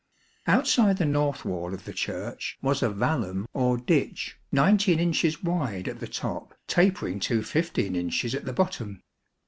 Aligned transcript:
Outside 0.47 0.97
the 0.97 1.05
north 1.05 1.45
wall 1.45 1.75
of 1.75 1.85
the 1.85 1.93
Church 1.93 2.57
was 2.59 2.81
a 2.81 2.89
vallum 2.89 3.45
or 3.53 3.77
ditch, 3.77 4.35
19 4.51 4.99
inches 4.99 5.43
wide 5.43 5.87
at 5.87 5.99
the 5.99 6.07
top, 6.07 6.57
tapering 6.65 7.19
to 7.19 7.43
15 7.43 7.95
inches 7.95 8.33
at 8.33 8.45
the 8.45 8.53
bottom. 8.53 9.03